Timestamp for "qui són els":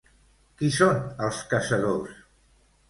0.61-1.45